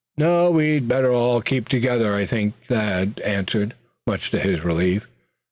[0.17, 3.75] "No, we'd better all keep together, I think?" Thad answered,
[4.07, 5.05] much to his relief.